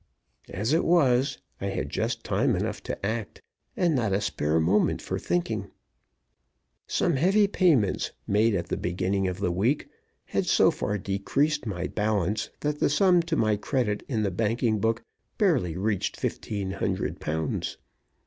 As 0.49 0.73
it 0.73 0.83
was, 0.83 1.37
I 1.61 1.67
had 1.67 1.89
just 1.91 2.23
time 2.23 2.55
enough 2.55 2.81
to 2.89 3.05
act, 3.05 3.39
and 3.77 3.93
not 3.93 4.13
a 4.13 4.19
spare 4.19 4.59
moment 4.59 4.99
for 4.99 5.19
thinking. 5.19 5.69
Some 6.87 7.17
heavy 7.17 7.45
payments 7.47 8.11
made 8.25 8.55
at 8.55 8.69
the 8.69 8.77
beginning 8.77 9.27
of 9.27 9.37
the 9.37 9.51
week 9.51 9.89
had 10.25 10.47
so 10.47 10.71
far 10.71 10.97
decreased 10.97 11.67
my 11.67 11.85
balance 11.85 12.49
that 12.61 12.79
the 12.79 12.89
sum 12.89 13.21
to 13.21 13.35
my 13.35 13.57
credit 13.57 14.01
in 14.07 14.23
the 14.23 14.31
banking 14.31 14.79
book 14.79 15.03
barely 15.37 15.77
reached 15.77 16.17
fifteen 16.17 16.71
hundred 16.71 17.19
pounds. 17.19 17.77